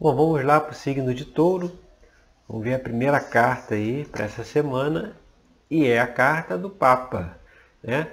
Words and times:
Bom, 0.00 0.14
vamos 0.14 0.44
lá 0.44 0.60
para 0.60 0.70
o 0.70 0.76
signo 0.76 1.12
de 1.12 1.24
touro. 1.24 1.76
Vamos 2.48 2.62
ver 2.62 2.74
a 2.74 2.78
primeira 2.78 3.18
carta 3.18 3.74
aí 3.74 4.04
para 4.04 4.26
essa 4.26 4.44
semana. 4.44 5.16
E 5.68 5.88
é 5.88 5.98
a 5.98 6.06
carta 6.06 6.56
do 6.56 6.70
Papa. 6.70 7.36
Né? 7.82 8.06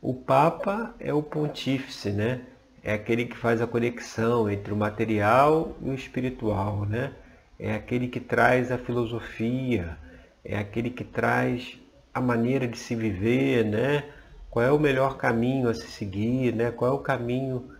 O 0.00 0.14
Papa 0.14 0.94
é 0.98 1.12
o 1.12 1.22
pontífice, 1.22 2.10
né? 2.10 2.40
É 2.82 2.94
aquele 2.94 3.26
que 3.26 3.36
faz 3.36 3.60
a 3.60 3.66
conexão 3.66 4.50
entre 4.50 4.72
o 4.72 4.76
material 4.76 5.76
e 5.82 5.90
o 5.90 5.94
espiritual, 5.94 6.86
né? 6.86 7.12
É 7.58 7.74
aquele 7.74 8.08
que 8.08 8.18
traz 8.18 8.72
a 8.72 8.78
filosofia, 8.78 9.98
é 10.42 10.56
aquele 10.56 10.88
que 10.88 11.04
traz 11.04 11.78
a 12.14 12.20
maneira 12.20 12.66
de 12.66 12.78
se 12.78 12.94
viver, 12.94 13.62
né? 13.62 14.04
Qual 14.48 14.64
é 14.64 14.72
o 14.72 14.80
melhor 14.80 15.18
caminho 15.18 15.68
a 15.68 15.74
se 15.74 15.86
seguir, 15.86 16.54
né? 16.54 16.70
Qual 16.70 16.90
é 16.90 16.94
o 16.94 17.00
caminho 17.00 17.75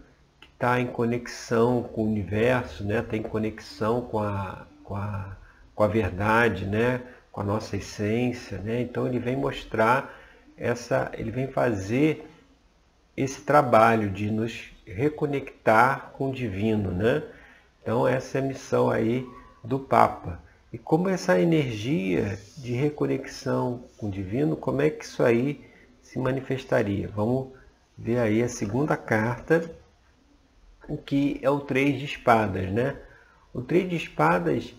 está 0.57 0.80
em 0.80 0.86
conexão 0.86 1.82
com 1.82 2.02
o 2.02 2.07
universo, 2.07 2.82
né? 2.82 3.00
está 3.00 3.14
em 3.14 3.23
conexão 3.23 4.00
com 4.00 4.18
a, 4.18 4.66
com, 4.82 4.96
a, 4.96 5.37
com 5.74 5.83
a 5.83 5.87
verdade, 5.87 6.64
né? 6.64 7.02
com 7.30 7.42
a 7.42 7.45
nossa 7.45 7.77
essência. 7.77 8.56
Né? 8.59 8.80
Então 8.80 9.06
ele 9.06 9.19
vem 9.19 9.37
mostrar 9.37 10.19
essa, 10.56 11.12
ele 11.12 11.30
vem 11.30 11.47
fazer 11.47 12.27
esse 13.14 13.42
trabalho 13.42 14.09
de 14.09 14.30
nos 14.30 14.70
reconectar 14.87 16.12
com 16.16 16.30
o 16.30 16.34
divino. 16.34 16.91
Né? 16.91 17.23
Então 17.83 18.09
essa 18.09 18.38
é 18.38 18.41
a 18.41 18.45
missão 18.45 18.88
aí 18.88 19.27
do 19.62 19.78
Papa. 19.78 20.41
E 20.73 20.78
como 20.78 21.11
essa 21.11 21.38
energia 21.38 22.38
de 22.56 22.73
reconexão 22.73 23.84
com 23.98 24.09
o 24.09 24.11
divino, 24.11 24.56
como 24.56 24.80
é 24.80 24.88
que 24.88 25.05
isso 25.05 25.23
aí 25.23 25.62
se 26.00 26.19
manifestaria? 26.19 27.09
Vamos 27.09 27.48
ver 27.97 28.19
aí 28.19 28.42
a 28.42 28.48
segunda 28.48 28.97
carta 28.97 29.70
o 30.89 30.97
que 30.97 31.39
é 31.43 31.51
o 31.51 31.61
três 31.61 31.99
de 31.99 32.05
espadas, 32.05 32.71
né? 32.71 32.97
O 33.53 33.63
três 33.63 33.89
de 33.89 33.97
espadas, 33.97 34.75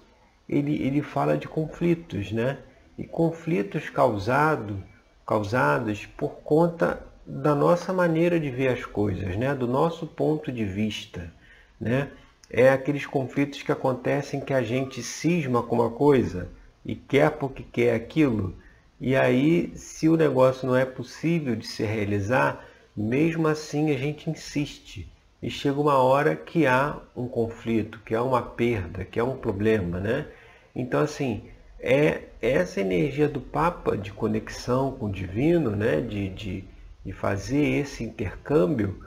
ele, 0.47 0.81
ele 0.81 1.01
fala 1.01 1.37
de 1.37 1.47
conflitos, 1.47 2.31
né? 2.31 2.59
E 2.97 3.05
conflitos 3.05 3.89
causado, 3.89 4.83
causados 5.25 6.05
por 6.05 6.37
conta 6.43 7.05
da 7.25 7.53
nossa 7.53 7.91
maneira 7.91 8.39
de 8.39 8.49
ver 8.49 8.69
as 8.69 8.85
coisas, 8.85 9.35
né? 9.35 9.53
Do 9.53 9.67
nosso 9.67 10.07
ponto 10.07 10.51
de 10.51 10.63
vista, 10.63 11.31
né? 11.79 12.09
É 12.49 12.69
aqueles 12.69 13.05
conflitos 13.05 13.61
que 13.61 13.71
acontecem 13.71 14.39
que 14.39 14.53
a 14.53 14.61
gente 14.61 15.03
cisma 15.03 15.61
com 15.61 15.75
uma 15.75 15.89
coisa 15.89 16.49
e 16.85 16.95
quer 16.95 17.31
porque 17.31 17.63
quer 17.63 17.93
aquilo, 17.93 18.55
e 18.99 19.15
aí, 19.15 19.73
se 19.75 20.09
o 20.09 20.17
negócio 20.17 20.67
não 20.67 20.75
é 20.75 20.83
possível 20.83 21.55
de 21.55 21.67
se 21.67 21.83
realizar, 21.83 22.65
mesmo 22.95 23.47
assim 23.47 23.93
a 23.93 23.97
gente 23.97 24.27
insiste 24.27 25.07
e 25.41 25.49
chega 25.49 25.79
uma 25.79 25.97
hora 25.97 26.35
que 26.35 26.65
há 26.65 26.97
um 27.15 27.27
conflito, 27.27 27.99
que 28.05 28.15
há 28.15 28.23
uma 28.23 28.41
perda, 28.41 29.05
que 29.05 29.19
há 29.19 29.23
um 29.23 29.37
problema, 29.37 29.99
né? 29.99 30.27
Então, 30.75 30.99
assim, 30.99 31.43
é 31.79 32.23
essa 32.41 32.81
energia 32.81 33.27
do 33.27 33.39
Papa 33.39 33.97
de 33.97 34.11
conexão 34.11 34.91
com 34.91 35.07
o 35.07 35.11
divino, 35.11 35.71
né? 35.75 36.01
de, 36.01 36.29
de, 36.29 36.63
de 37.05 37.11
fazer 37.11 37.63
esse 37.79 38.03
intercâmbio, 38.03 39.03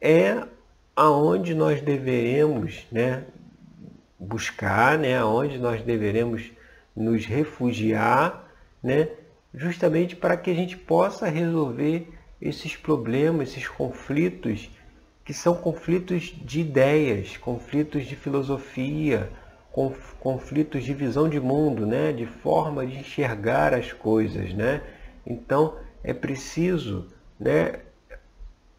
é 0.00 0.42
aonde 0.96 1.54
nós 1.54 1.80
deveremos 1.80 2.86
né? 2.90 3.24
buscar, 4.18 4.98
né? 4.98 5.16
aonde 5.18 5.58
nós 5.58 5.82
deveremos 5.82 6.50
nos 6.96 7.24
refugiar, 7.24 8.48
né? 8.82 9.08
justamente 9.54 10.16
para 10.16 10.36
que 10.36 10.50
a 10.50 10.54
gente 10.54 10.76
possa 10.76 11.28
resolver 11.28 12.08
esses 12.40 12.76
problemas, 12.76 13.50
esses 13.50 13.68
conflitos 13.68 14.70
que 15.30 15.34
são 15.34 15.54
conflitos 15.54 16.34
de 16.44 16.60
ideias, 16.60 17.36
conflitos 17.36 18.04
de 18.04 18.16
filosofia, 18.16 19.30
conflitos 20.18 20.82
de 20.82 20.92
visão 20.92 21.28
de 21.28 21.38
mundo, 21.38 21.86
né? 21.86 22.12
de 22.12 22.26
forma 22.26 22.84
de 22.84 22.98
enxergar 22.98 23.72
as 23.72 23.92
coisas. 23.92 24.52
Né? 24.52 24.82
Então 25.24 25.76
é 26.02 26.12
preciso, 26.12 27.06
né, 27.38 27.78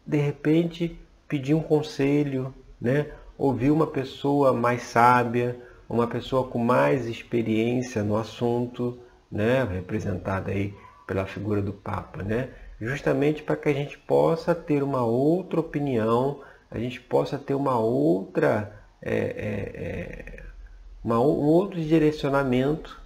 de 0.06 0.18
repente, 0.18 1.00
pedir 1.26 1.54
um 1.54 1.62
conselho, 1.62 2.54
né? 2.78 3.06
ouvir 3.38 3.70
uma 3.70 3.86
pessoa 3.86 4.52
mais 4.52 4.82
sábia, 4.82 5.58
uma 5.88 6.06
pessoa 6.06 6.46
com 6.46 6.58
mais 6.58 7.06
experiência 7.06 8.02
no 8.02 8.14
assunto, 8.14 8.98
né? 9.30 9.64
representada 9.64 10.50
aí 10.50 10.74
pela 11.06 11.24
figura 11.24 11.62
do 11.62 11.72
Papa. 11.72 12.22
Né? 12.22 12.50
Justamente 12.82 13.44
para 13.44 13.54
que 13.54 13.68
a 13.68 13.72
gente 13.72 13.96
possa 13.96 14.56
ter 14.56 14.82
uma 14.82 15.04
outra 15.04 15.60
opinião, 15.60 16.40
a 16.68 16.80
gente 16.80 17.00
possa 17.00 17.38
ter 17.38 17.54
uma 17.54 17.78
outra, 17.78 18.72
é, 19.00 19.14
é, 19.14 19.82
é 19.82 20.42
uma, 21.04 21.20
um 21.20 21.44
outro 21.44 21.80
direcionamento 21.80 23.00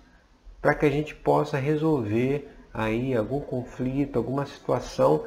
para 0.62 0.74
que 0.74 0.86
a 0.86 0.90
gente 0.90 1.14
possa 1.14 1.58
resolver 1.58 2.48
aí 2.72 3.14
algum 3.14 3.38
conflito, 3.38 4.16
alguma 4.16 4.46
situação 4.46 5.26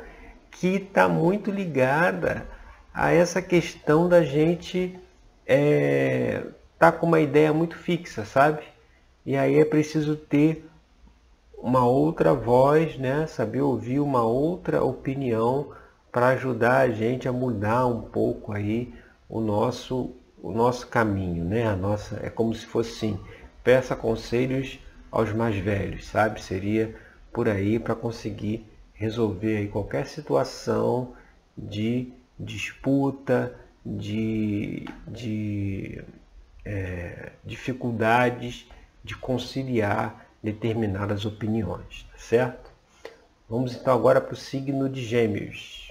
que 0.49 0.77
está 0.77 1.07
muito 1.07 1.51
ligada 1.51 2.47
a 2.91 3.11
essa 3.11 3.43
questão 3.43 4.09
da 4.09 4.23
gente 4.23 4.99
é, 5.45 6.43
tá 6.79 6.91
com 6.91 7.05
uma 7.05 7.19
ideia 7.19 7.53
muito 7.53 7.77
fixa, 7.77 8.25
sabe? 8.25 8.63
E 9.23 9.37
aí 9.37 9.59
é 9.59 9.65
preciso 9.65 10.15
ter 10.15 10.67
uma 11.61 11.85
outra 11.85 12.33
voz, 12.33 12.97
né? 12.97 13.27
saber 13.27 13.61
ouvir 13.61 13.99
uma 13.99 14.23
outra 14.23 14.83
opinião 14.83 15.71
para 16.11 16.29
ajudar 16.29 16.79
a 16.81 16.91
gente 16.91 17.27
a 17.27 17.31
mudar 17.31 17.85
um 17.85 18.01
pouco 18.01 18.51
aí 18.51 18.93
o 19.27 19.39
nosso, 19.39 20.15
o 20.41 20.51
nosso 20.51 20.87
caminho. 20.87 21.43
Né? 21.43 21.67
A 21.67 21.75
nossa, 21.75 22.19
é 22.23 22.29
como 22.29 22.53
se 22.53 22.65
fosse 22.65 22.91
assim, 22.91 23.19
peça 23.63 23.95
conselhos 23.95 24.79
aos 25.11 25.31
mais 25.33 25.57
velhos, 25.57 26.07
sabe? 26.07 26.41
Seria 26.41 26.95
por 27.31 27.47
aí 27.47 27.79
para 27.79 27.95
conseguir 27.95 28.65
resolver 28.93 29.57
aí 29.57 29.67
qualquer 29.67 30.05
situação 30.05 31.13
de 31.57 32.11
disputa, 32.39 33.55
de, 33.85 34.85
de 35.07 36.03
é, 36.65 37.31
dificuldades 37.43 38.69
de 39.03 39.15
conciliar 39.15 40.28
determinadas 40.41 41.25
opiniões, 41.25 42.05
tá 42.11 42.17
certo? 42.17 42.71
Vamos 43.47 43.73
então 43.73 43.93
agora 43.93 44.21
para 44.21 44.33
o 44.33 44.37
signo 44.37 44.87
de 44.87 45.03
Gêmeos. 45.03 45.88